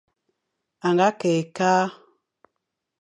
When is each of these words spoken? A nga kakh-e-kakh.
A 0.87 0.89
nga 0.95 1.07
kakh-e-kakh. 1.19 1.93